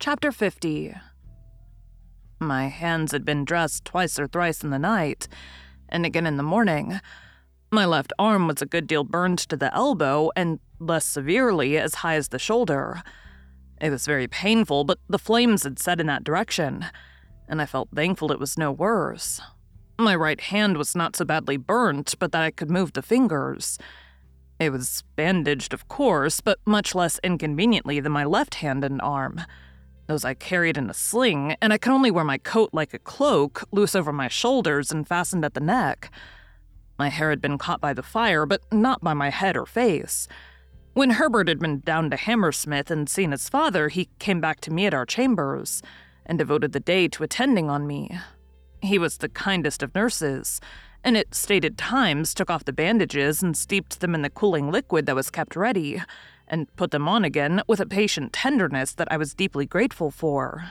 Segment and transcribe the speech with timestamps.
[0.00, 0.94] Chapter 50
[2.38, 5.28] My hands had been dressed twice or thrice in the night,
[5.88, 7.00] and again in the morning.
[7.70, 11.96] My left arm was a good deal burned to the elbow, and less severely as
[11.96, 13.02] high as the shoulder.
[13.80, 16.84] It was very painful, but the flames had set in that direction,
[17.48, 19.40] and I felt thankful it was no worse.
[19.98, 23.78] My right hand was not so badly burnt, but that I could move the fingers.
[24.58, 29.40] It was bandaged, of course, but much less inconveniently than my left hand and arm.
[30.06, 32.98] Those I carried in a sling, and I could only wear my coat like a
[32.98, 36.10] cloak, loose over my shoulders and fastened at the neck.
[36.98, 40.28] My hair had been caught by the fire, but not by my head or face.
[40.92, 44.70] When Herbert had been down to Hammersmith and seen his father, he came back to
[44.70, 45.82] me at our chambers
[46.26, 48.16] and devoted the day to attending on me.
[48.82, 50.60] He was the kindest of nurses,
[51.02, 55.06] and at stated times took off the bandages and steeped them in the cooling liquid
[55.06, 56.02] that was kept ready
[56.54, 60.64] and put them on again with a patient tenderness that I was deeply grateful for.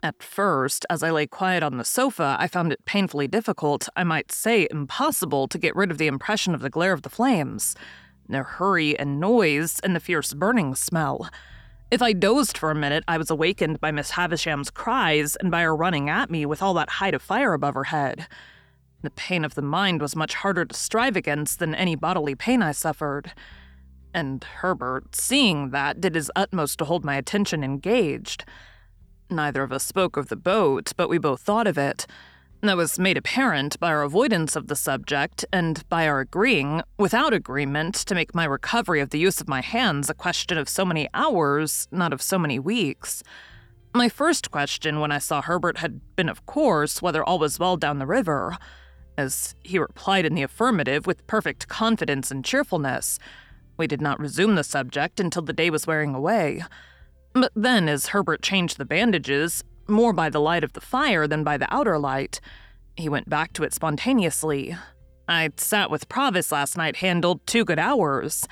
[0.00, 4.04] At first, as I lay quiet on the sofa, I found it painfully difficult, I
[4.04, 7.74] might say impossible, to get rid of the impression of the glare of the flames,
[8.28, 11.28] their hurry and noise, and the fierce burning smell.
[11.90, 15.62] If I dozed for a minute, I was awakened by Miss Havisham's cries and by
[15.62, 18.28] her running at me with all that height of fire above her head.
[19.02, 22.62] The pain of the mind was much harder to strive against than any bodily pain
[22.62, 23.32] I suffered.
[24.14, 28.44] And Herbert, seeing that, did his utmost to hold my attention engaged.
[29.30, 32.06] Neither of us spoke of the boat, but we both thought of it.
[32.60, 37.32] That was made apparent by our avoidance of the subject and by our agreeing, without
[37.32, 40.84] agreement, to make my recovery of the use of my hands a question of so
[40.84, 43.22] many hours, not of so many weeks.
[43.94, 47.76] My first question when I saw Herbert had been, of course, whether all was well
[47.76, 48.56] down the river.
[49.16, 53.20] As he replied in the affirmative with perfect confidence and cheerfulness,
[53.78, 56.62] we did not resume the subject until the day was wearing away.
[57.32, 61.44] But then, as Herbert changed the bandages, more by the light of the fire than
[61.44, 62.40] by the outer light,
[62.96, 64.76] he went back to it spontaneously.
[65.28, 68.48] I sat with Provis last night, Handel two good hours.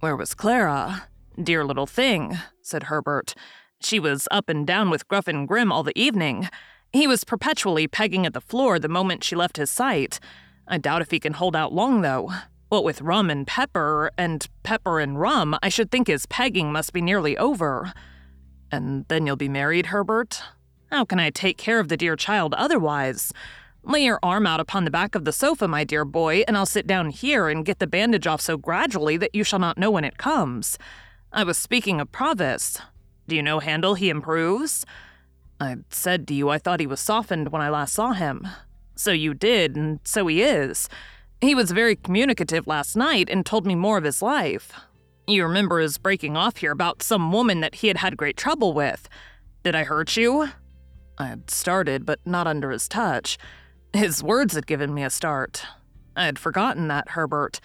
[0.00, 1.08] Where was Clara?
[1.42, 3.34] Dear little thing, said Herbert.
[3.80, 6.48] She was up and down with Gruff and Grim all the evening.
[6.92, 10.20] He was perpetually pegging at the floor the moment she left his sight.
[10.66, 12.32] I doubt if he can hold out long, though.
[12.70, 16.92] What with rum and pepper, and pepper and rum, I should think his pegging must
[16.92, 17.92] be nearly over.
[18.70, 20.40] And then you'll be married, Herbert?
[20.92, 23.32] How can I take care of the dear child otherwise?
[23.82, 26.64] Lay your arm out upon the back of the sofa, my dear boy, and I'll
[26.64, 29.90] sit down here and get the bandage off so gradually that you shall not know
[29.90, 30.78] when it comes.
[31.32, 32.80] I was speaking of Provis.
[33.26, 34.86] Do you know Handel he improves?
[35.58, 38.46] I said to you I thought he was softened when I last saw him.
[38.94, 40.88] So you did, and so he is.
[41.40, 44.72] He was very communicative last night and told me more of his life.
[45.26, 48.74] You remember his breaking off here about some woman that he had had great trouble
[48.74, 49.08] with.
[49.62, 50.48] Did I hurt you?
[51.16, 53.38] I had started, but not under his touch.
[53.94, 55.64] His words had given me a start.
[56.14, 57.60] I had forgotten that, Herbert,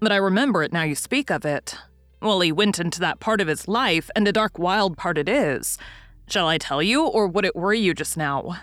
[0.00, 1.74] but I remember it now you speak of it.
[2.22, 5.28] Well, he went into that part of his life, and a dark, wild part it
[5.28, 5.78] is.
[6.28, 8.56] Shall I tell you, or would it worry you just now?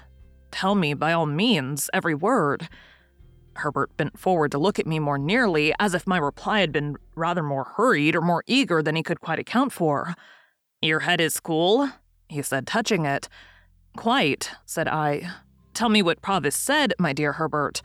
[0.52, 2.68] Tell me, by all means, every word.
[3.57, 6.98] Herbert bent forward to look at me more nearly, as if my reply had been
[7.16, 10.16] rather more hurried or more eager than he could quite account for.
[10.81, 11.90] Your head is cool,
[12.28, 13.30] he said, touching it.
[13.98, 15.31] Quite, said I.
[15.74, 17.81] tell me what Provis said, my dear Herbert.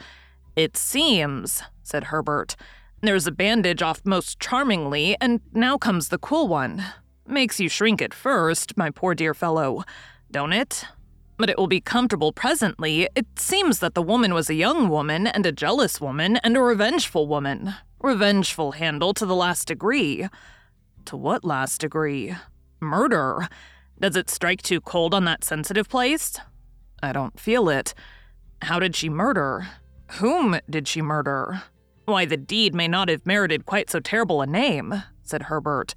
[0.57, 2.57] It seems, said Herbert.
[3.01, 6.85] There's a bandage off most charmingly, and now comes the cool one.
[7.27, 9.85] Makes you shrink at first, my poor dear fellow,
[10.31, 10.85] don't it?
[11.41, 13.09] But it will be comfortable presently.
[13.15, 16.61] It seems that the woman was a young woman, and a jealous woman, and a
[16.61, 17.75] revengeful woman.
[18.03, 20.29] Revengeful Handel to the last degree.
[21.07, 22.37] To what last degree?
[22.79, 23.49] Murder.
[23.99, 26.37] Does it strike too cold on that sensitive place?
[27.03, 27.95] I don't feel it.
[28.61, 29.67] How did she murder?
[30.19, 31.63] Whom did she murder?
[32.05, 35.95] Why, the deed may not have merited quite so terrible a name, said Herbert.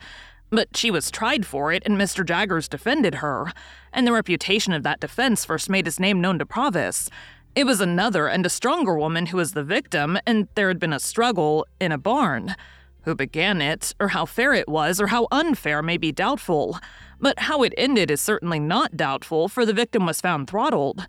[0.53, 2.23] But she was tried for it, and Mr.
[2.23, 3.51] Jaggers defended her,
[3.91, 7.09] and the reputation of that defense first made his name known to Provis.
[7.55, 10.93] It was another and a stronger woman who was the victim, and there had been
[10.93, 12.55] a struggle in a barn.
[13.01, 16.77] Who began it, or how fair it was, or how unfair may be doubtful.
[17.19, 21.07] But how it ended is certainly not doubtful, for the victim was found throttled.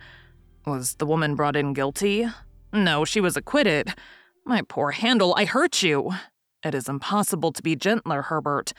[0.67, 2.26] Was the woman brought in guilty?
[2.73, 3.93] No, she was acquitted.
[4.47, 6.12] My poor Handel, I hurt you.
[6.64, 8.73] It is impossible to be gentler, Herbert.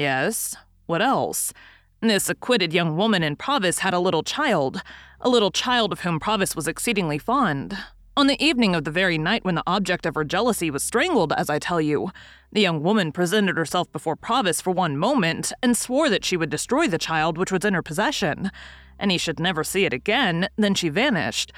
[0.00, 0.56] Yes,
[0.86, 1.52] what else?
[2.00, 4.80] This acquitted young woman in Provis had a little child,
[5.20, 7.76] a little child of whom Provis was exceedingly fond.
[8.16, 11.34] On the evening of the very night when the object of her jealousy was strangled,
[11.34, 12.12] as I tell you,
[12.50, 16.48] the young woman presented herself before Provis for one moment and swore that she would
[16.48, 18.50] destroy the child which was in her possession,
[18.98, 20.48] and he should never see it again.
[20.56, 21.52] Then she vanished.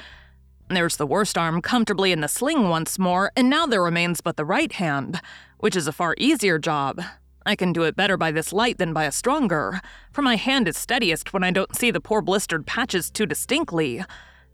[0.68, 4.36] There's the worst arm comfortably in the sling once more, and now there remains but
[4.36, 5.20] the right hand,
[5.58, 7.00] which is a far easier job.
[7.44, 9.80] I can do it better by this light than by a stronger,
[10.12, 14.04] for my hand is steadiest when I don't see the poor blistered patches too distinctly.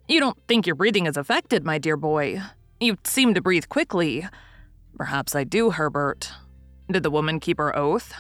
[0.08, 2.40] You don't think your breathing is affected, my dear boy.
[2.81, 4.26] You seem to breathe quickly.
[4.96, 6.32] Perhaps I do, Herbert.
[6.90, 8.14] Did the woman keep her oath?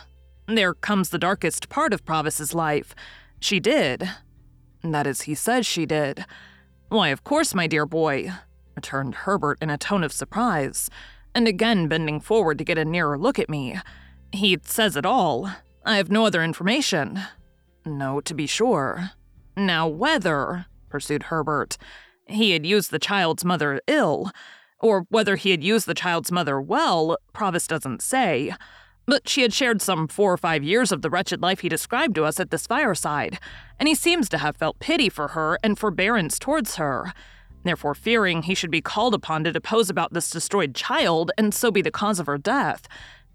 [0.46, 2.94] There comes the darkest part of Provis's life.
[3.40, 4.08] She did.
[4.82, 6.24] That is, he says she did.
[6.88, 8.32] Why, of course, my dear boy,
[8.74, 10.88] returned Herbert in a tone of surprise,
[11.34, 13.78] and again bending forward to get a nearer look at me.
[14.32, 15.50] He says it all.
[15.84, 17.20] I have no other information.
[17.84, 19.10] No, to be sure.
[19.56, 21.78] Now, whether, pursued Herbert,
[22.26, 24.30] he had used the child's mother ill,
[24.80, 28.54] or whether he had used the child's mother well, Provis doesn't say.
[29.06, 32.14] But she had shared some four or five years of the wretched life he described
[32.16, 33.38] to us at this fireside,
[33.80, 37.14] and he seems to have felt pity for her and forbearance towards her.
[37.64, 41.70] Therefore, fearing he should be called upon to depose about this destroyed child and so
[41.70, 42.86] be the cause of her death,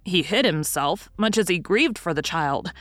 [0.06, 2.72] he hid himself, much as he grieved for the child,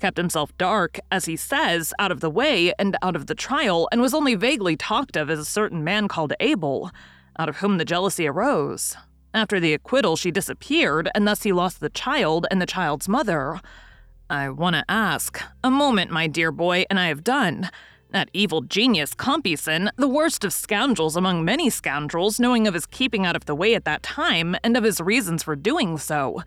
[0.00, 3.88] kept himself dark, as he says, out of the way and out of the trial,
[3.92, 6.90] and was only vaguely talked of as a certain man called Abel,
[7.38, 8.96] out of whom the jealousy arose.
[9.32, 13.60] After the acquittal, she disappeared, and thus he lost the child and the child's mother.
[14.28, 15.40] I want to ask.
[15.62, 17.70] A moment, my dear boy, and I have done.
[18.12, 23.24] That evil genius, Compeyson, the worst of scoundrels among many scoundrels, knowing of his keeping
[23.24, 26.42] out of the way at that time and of his reasons for doing so.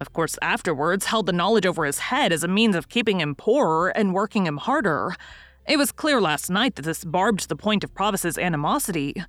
[0.00, 3.36] Of course, afterwards, held the knowledge over his head as a means of keeping him
[3.36, 5.14] poorer and working him harder.
[5.68, 9.22] It was clear last night that this barbed the point of Provis's animosity.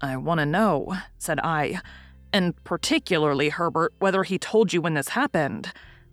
[0.00, 1.80] I want to know, said I,
[2.32, 5.72] and particularly, Herbert, whether he told you when this happened.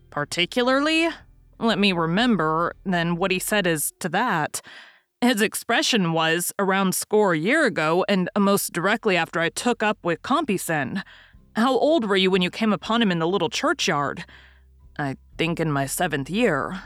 [0.09, 1.09] Particularly?
[1.59, 4.61] Let me remember, then, what he said is to that.
[5.21, 9.97] His expression was around score a year ago, and most directly after I took up
[10.01, 11.03] with Compeyson.
[11.57, 14.23] How old were you when you came upon him in the little churchyard?
[14.97, 16.81] I think in my seventh year.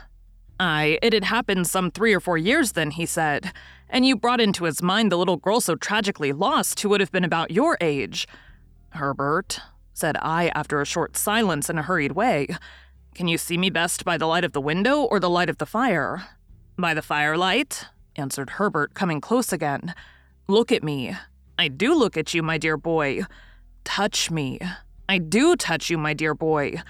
[0.58, 3.52] Aye, it had happened some three or four years then, he said,
[3.88, 7.12] and you brought into his mind the little girl so tragically lost who would have
[7.12, 8.26] been about your age.
[8.90, 9.60] Herbert,
[9.92, 12.48] said I after a short silence in a hurried way,
[13.14, 15.58] can you see me best by the light of the window or the light of
[15.58, 16.26] the fire?
[16.76, 19.94] By the firelight, answered Herbert, coming close again.
[20.48, 21.14] Look at me.
[21.56, 23.22] I do look at you, my dear boy.
[23.84, 24.58] Touch me.
[25.08, 26.82] I do touch you, my dear boy.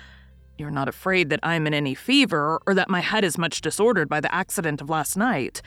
[0.57, 4.09] You're not afraid that I'm in any fever or that my head is much disordered
[4.09, 5.61] by the accident of last night.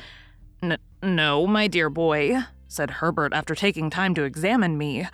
[0.63, 2.37] N- no, my dear boy,
[2.67, 5.07] said Herbert after taking time to examine me.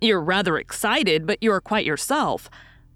[0.00, 2.50] You're rather excited, but you are quite yourself.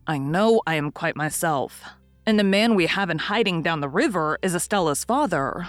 [0.09, 1.83] I know I am quite myself.
[2.25, 5.69] And the man we have in hiding down the river is Estella's father.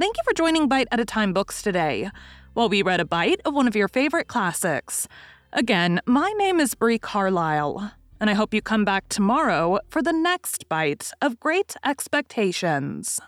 [0.00, 2.10] Thank you for joining Bite at a Time Books today,
[2.54, 5.06] while we read a bite of one of your favorite classics.
[5.52, 10.12] Again, my name is Bree Carlile, and I hope you come back tomorrow for the
[10.12, 13.20] next bite of Great Expectations.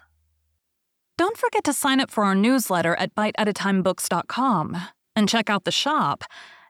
[1.19, 4.77] Don't forget to sign up for our newsletter at biteatatimebooks.com
[5.15, 6.25] and check out the shop